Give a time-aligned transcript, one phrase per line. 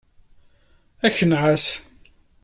[1.05, 1.65] Ad k-nɛass.